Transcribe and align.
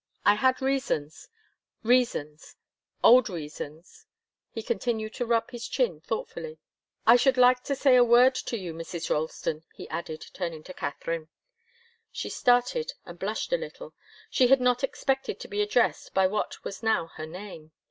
I 0.25 0.33
had 0.33 0.63
reasons 0.63 1.27
reasons 1.83 2.55
old 3.03 3.29
reasons." 3.29 4.07
He 4.49 4.63
continued 4.63 5.13
to 5.13 5.27
rub 5.27 5.51
his 5.51 5.67
chin 5.67 6.01
thoughtfully. 6.01 6.57
"I 7.05 7.15
should 7.17 7.37
like 7.37 7.61
to 7.65 7.75
say 7.75 7.95
a 7.95 8.03
word 8.03 8.33
to 8.49 8.57
you, 8.57 8.73
Mrs. 8.73 9.11
Ralston," 9.11 9.63
he 9.75 9.87
added, 9.89 10.25
turning 10.33 10.63
to 10.63 10.73
Katharine. 10.73 11.29
She 12.11 12.29
started 12.31 12.93
and 13.05 13.19
blushed 13.19 13.53
a 13.53 13.57
little. 13.57 13.93
She 14.31 14.47
had 14.47 14.59
not 14.59 14.83
expected 14.83 15.39
to 15.39 15.47
be 15.47 15.61
addressed 15.61 16.15
by 16.15 16.25
what 16.25 16.63
was 16.63 16.81
now 16.81 17.11
her 17.17 17.27
name. 17.27 17.71